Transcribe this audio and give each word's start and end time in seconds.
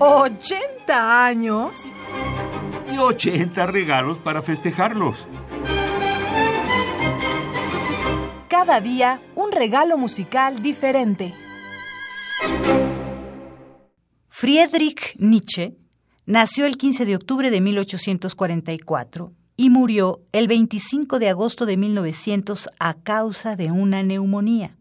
¿80 0.00 0.88
años? 0.88 1.92
Y 2.90 2.96
80 2.96 3.66
regalos 3.66 4.18
para 4.18 4.40
festejarlos. 4.40 5.28
Cada 8.48 8.80
día 8.80 9.20
un 9.34 9.52
regalo 9.52 9.98
musical 9.98 10.62
diferente. 10.62 11.34
Friedrich 14.30 15.14
Nietzsche 15.18 15.76
nació 16.24 16.64
el 16.64 16.78
15 16.78 17.04
de 17.04 17.16
octubre 17.16 17.50
de 17.50 17.60
1844 17.60 19.34
y 19.58 19.68
murió 19.68 20.22
el 20.32 20.48
25 20.48 21.18
de 21.18 21.28
agosto 21.28 21.66
de 21.66 21.76
1900 21.76 22.70
a 22.78 22.94
causa 22.94 23.54
de 23.54 23.70
una 23.70 24.02
neumonía. 24.02 24.78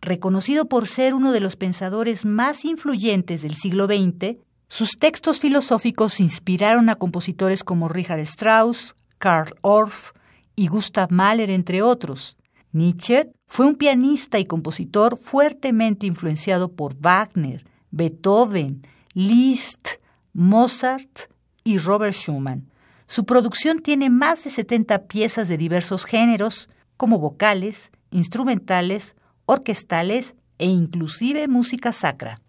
Reconocido 0.00 0.70
por 0.70 0.88
ser 0.88 1.12
uno 1.12 1.32
de 1.32 1.40
los 1.40 1.56
pensadores 1.56 2.24
más 2.24 2.64
influyentes 2.64 3.42
del 3.42 3.56
siglo 3.56 3.84
XX, 3.84 4.38
sus 4.74 4.96
textos 4.96 5.38
filosóficos 5.38 6.18
inspiraron 6.18 6.88
a 6.88 6.96
compositores 6.96 7.62
como 7.62 7.86
Richard 7.86 8.18
Strauss, 8.18 8.96
Karl 9.18 9.54
Orff 9.60 10.10
y 10.56 10.66
Gustav 10.66 11.12
Mahler, 11.12 11.48
entre 11.50 11.80
otros. 11.80 12.36
Nietzsche 12.72 13.30
fue 13.46 13.66
un 13.66 13.76
pianista 13.76 14.40
y 14.40 14.46
compositor 14.46 15.16
fuertemente 15.16 16.06
influenciado 16.06 16.72
por 16.72 16.96
Wagner, 16.98 17.64
Beethoven, 17.92 18.80
Liszt, 19.12 20.00
Mozart 20.32 21.30
y 21.62 21.78
Robert 21.78 22.16
Schumann. 22.16 22.68
Su 23.06 23.26
producción 23.26 23.78
tiene 23.78 24.10
más 24.10 24.42
de 24.42 24.50
70 24.50 25.06
piezas 25.06 25.46
de 25.46 25.56
diversos 25.56 26.04
géneros, 26.04 26.68
como 26.96 27.20
vocales, 27.20 27.92
instrumentales, 28.10 29.14
orquestales 29.46 30.34
e 30.58 30.66
inclusive 30.66 31.46
música 31.46 31.92
sacra. 31.92 32.40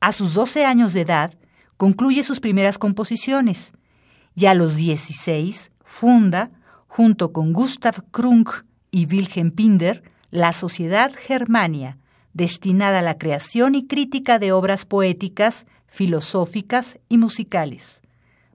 A 0.00 0.10
sus 0.10 0.34
12 0.34 0.64
años 0.64 0.92
de 0.92 1.02
edad, 1.02 1.38
concluye 1.78 2.22
sus 2.22 2.40
primeras 2.40 2.76
composiciones 2.76 3.72
y 4.34 4.46
a 4.46 4.54
los 4.54 4.76
16 4.76 5.70
funda, 5.84 6.50
junto 6.86 7.32
con 7.32 7.54
Gustav 7.54 8.04
Krunk 8.10 8.50
y 8.90 9.06
Wilhelm 9.06 9.52
Pinder, 9.52 10.02
la 10.30 10.52
Sociedad 10.52 11.10
Germania, 11.14 11.96
destinada 12.34 12.98
a 12.98 13.02
la 13.02 13.16
creación 13.16 13.74
y 13.74 13.86
crítica 13.86 14.38
de 14.38 14.52
obras 14.52 14.84
poéticas, 14.84 15.66
filosóficas 15.86 16.98
y 17.08 17.16
musicales. 17.16 18.02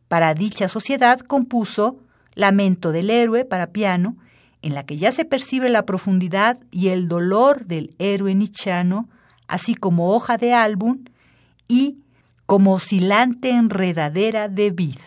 Para 0.08 0.36
dicha 0.36 0.70
sociedad 0.70 1.20
compuso 1.20 2.00
Lamento 2.36 2.92
del 2.92 3.10
héroe 3.10 3.46
para 3.46 3.68
piano, 3.68 4.18
en 4.62 4.74
la 4.74 4.86
que 4.86 4.98
ya 4.98 5.12
se 5.12 5.26
percibe 5.26 5.70
la 5.70 5.86
profundidad 5.86 6.60
y 6.72 6.90
el 6.90 7.08
dolor 7.08 7.66
del 7.66 7.96
héroe 8.00 8.34
nichano, 8.34 9.08
así 9.48 9.76
como 9.76 10.12
hoja 10.12 10.38
de 10.38 10.54
álbum 10.54 11.04
y 11.68 11.98
como 12.46 12.74
oscilante 12.74 13.52
enredadera 13.52 14.50
de 14.50 14.72
vid. 14.72 15.00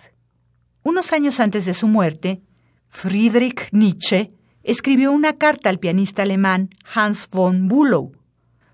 Unos 0.83 1.13
años 1.13 1.41
antes 1.41 1.67
de 1.67 1.75
su 1.75 1.89
muerte, 1.89 2.43
Friedrich 2.89 3.69
Nietzsche 3.73 4.33
escribió 4.63 5.13
una 5.13 5.35
carta 5.35 5.69
al 5.69 5.79
pianista 5.79 6.23
alemán 6.23 6.71
Hans 6.95 7.29
von 7.31 7.69
Bülow, 7.69 8.13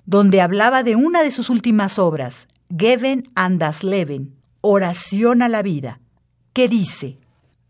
donde 0.07 0.41
hablaba 0.41 0.83
de 0.83 0.97
una 0.97 1.23
de 1.23 1.31
sus 1.31 1.51
últimas 1.51 1.99
obras, 1.99 2.49
Geben 2.75 3.25
an 3.35 3.59
das 3.59 3.85
Leben, 3.85 4.35
Oración 4.61 5.43
a 5.43 5.49
la 5.49 5.63
vida, 5.63 6.01
que 6.53 6.69
dice, 6.69 7.19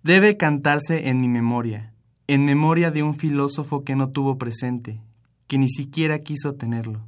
Debe 0.02 0.36
cantarse 0.36 1.08
en 1.08 1.20
mi 1.20 1.28
memoria, 1.28 1.92
en 2.26 2.44
memoria 2.44 2.90
de 2.90 3.02
un 3.02 3.16
filósofo 3.16 3.84
que 3.84 3.96
no 3.96 4.10
tuvo 4.10 4.38
presente, 4.38 5.00
que 5.46 5.58
ni 5.58 5.68
siquiera 5.68 6.18
quiso 6.20 6.52
tenerlo. 6.54 7.06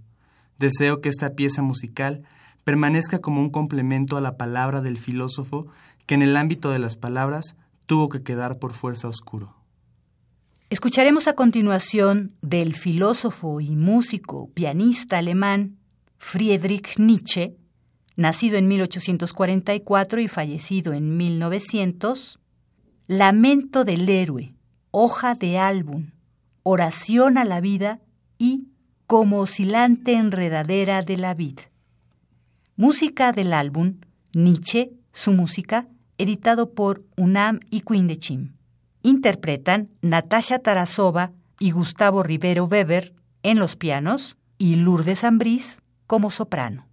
Deseo 0.58 1.00
que 1.00 1.08
esta 1.08 1.30
pieza 1.34 1.62
musical 1.62 2.22
permanezca 2.64 3.20
como 3.20 3.40
un 3.40 3.50
complemento 3.50 4.16
a 4.16 4.20
la 4.20 4.36
palabra 4.36 4.80
del 4.80 4.96
filósofo 4.96 5.66
que 6.06 6.14
en 6.14 6.22
el 6.22 6.36
ámbito 6.36 6.70
de 6.70 6.78
las 6.78 6.96
palabras 6.96 7.56
tuvo 7.86 8.08
que 8.08 8.22
quedar 8.22 8.58
por 8.58 8.72
fuerza 8.72 9.08
oscuro. 9.08 9.54
Escucharemos 10.70 11.28
a 11.28 11.34
continuación 11.34 12.32
del 12.42 12.74
filósofo 12.74 13.60
y 13.60 13.76
músico 13.76 14.50
pianista 14.54 15.18
alemán 15.18 15.76
Friedrich 16.16 16.98
Nietzsche, 16.98 17.56
nacido 18.16 18.56
en 18.56 18.66
1844 18.66 20.20
y 20.20 20.28
fallecido 20.28 20.92
en 20.94 21.16
1900, 21.16 22.40
Lamento 23.06 23.84
del 23.84 24.08
héroe, 24.08 24.54
hoja 24.90 25.34
de 25.34 25.58
álbum, 25.58 26.12
oración 26.62 27.36
a 27.36 27.44
la 27.44 27.60
vida 27.60 28.00
y 28.38 28.68
como 29.06 29.40
oscilante 29.40 30.14
enredadera 30.14 31.02
de 31.02 31.18
la 31.18 31.34
vid. 31.34 31.58
Música 32.76 33.30
del 33.30 33.52
álbum 33.52 34.00
Nietzsche, 34.32 34.90
su 35.12 35.32
música, 35.32 35.86
editado 36.18 36.74
por 36.74 37.04
UNAM 37.16 37.60
y 37.70 37.82
Quindechim. 37.82 38.54
Interpretan 39.00 39.90
Natasha 40.02 40.58
Tarasova 40.58 41.30
y 41.60 41.70
Gustavo 41.70 42.24
Rivero 42.24 42.64
Weber 42.64 43.14
en 43.44 43.60
los 43.60 43.76
pianos 43.76 44.38
y 44.58 44.74
Lourdes 44.74 45.22
Ambrís 45.22 45.82
como 46.08 46.32
soprano. 46.32 46.88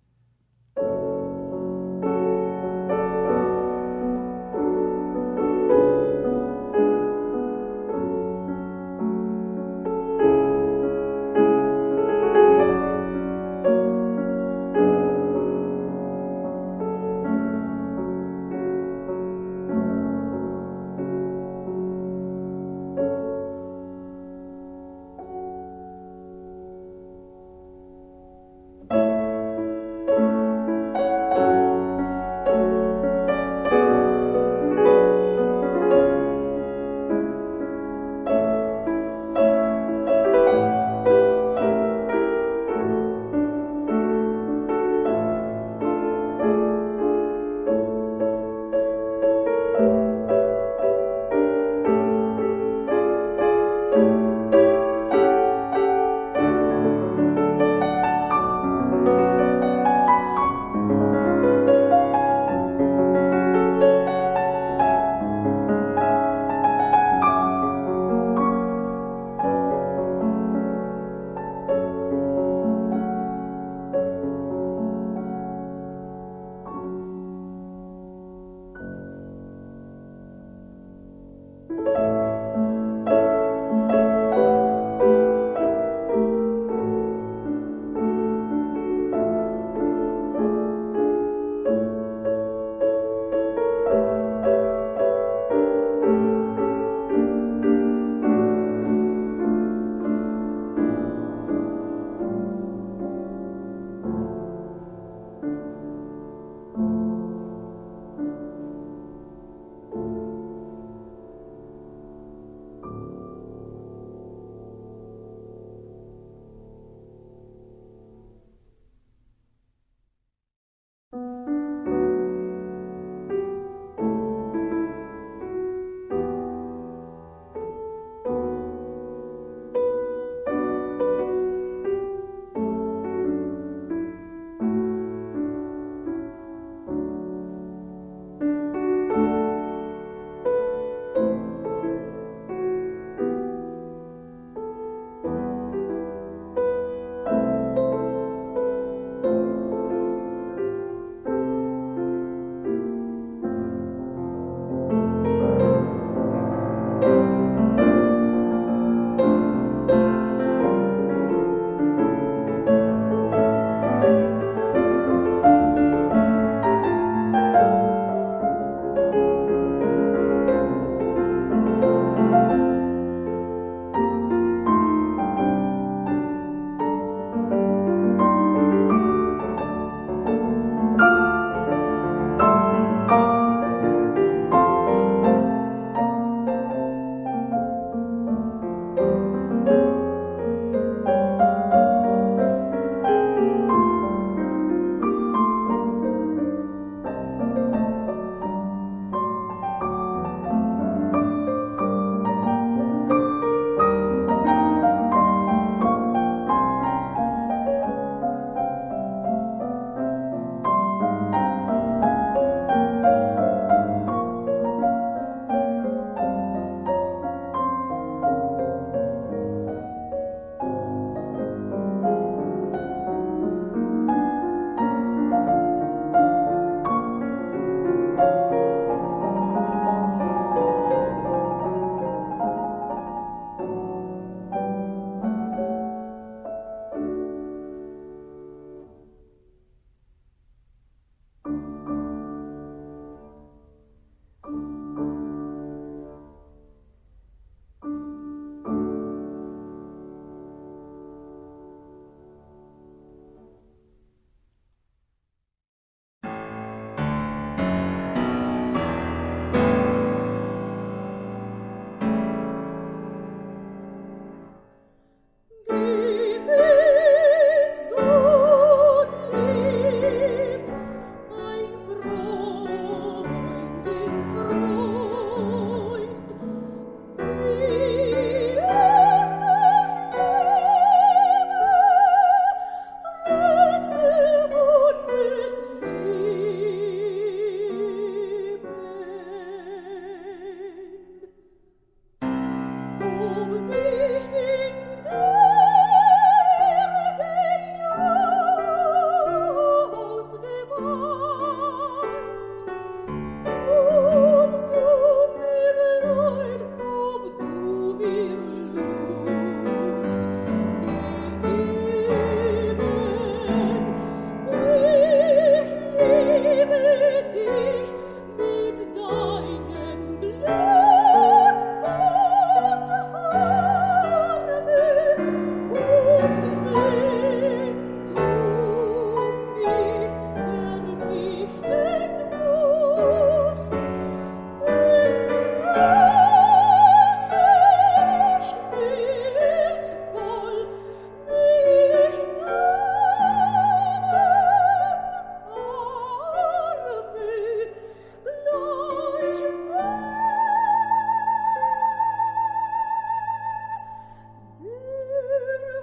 Guru. 355.41 355.80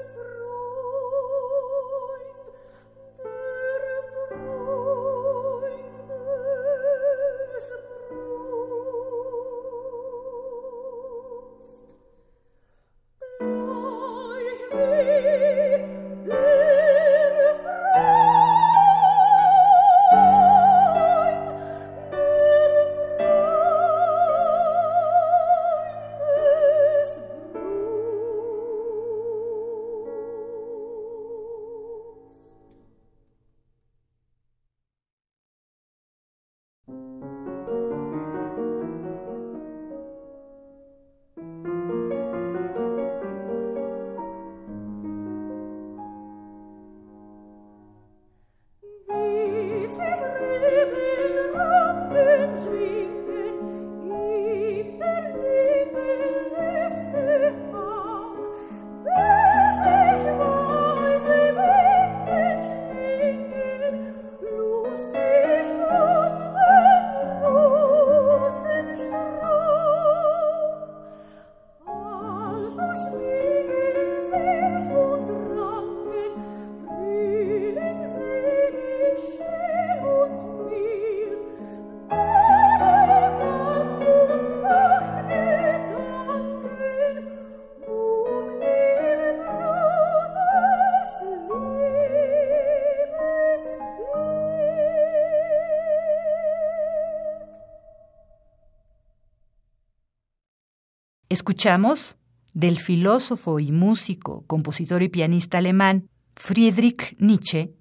Escuchamos 101.38 102.16
del 102.52 102.80
filósofo 102.80 103.60
y 103.60 103.70
músico, 103.70 104.42
compositor 104.48 105.04
y 105.04 105.08
pianista 105.08 105.58
alemán 105.58 106.08
Friedrich 106.34 107.16
Nietzsche, 107.20 107.76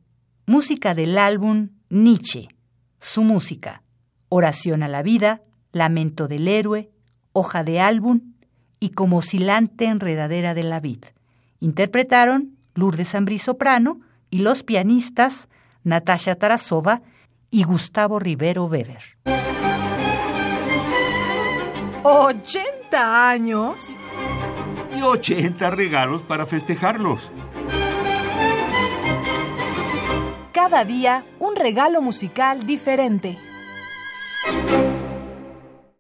música 0.46 0.94
del 0.94 1.18
álbum 1.18 1.70
Nietzsche, 1.90 2.50
su 3.00 3.24
música, 3.24 3.82
Oración 4.30 4.84
a 4.84 4.88
la 4.88 5.02
vida, 5.02 5.42
Lamento 5.72 6.28
del 6.28 6.48
héroe, 6.48 6.92
Hoja 7.34 7.64
de 7.64 7.80
álbum 7.80 8.36
y 8.80 8.90
Como 8.90 9.18
oscilante 9.18 9.86
enredadera 9.86 10.54
de 10.54 10.62
la 10.62 10.80
vid. 10.80 11.06
Interpretaron 11.60 12.60
Lourdes 12.76 13.16
Ambrí 13.16 13.40
soprano 13.40 14.02
y 14.30 14.38
los 14.40 14.62
pianistas 14.62 15.48
Natasha 15.84 16.36
Tarasova 16.36 17.02
y 17.50 17.64
Gustavo 17.64 18.20
Rivero 18.20 18.66
Weber. 18.66 19.18
¿80 22.08 22.94
años? 22.94 23.94
Y 24.98 25.02
80 25.02 25.70
regalos 25.72 26.24
para 26.24 26.46
festejarlos. 26.46 27.34
Cada 30.54 30.86
día 30.86 31.26
un 31.38 31.58
regalo 31.58 32.02
musical 32.02 32.66
diferente. 32.66 33.38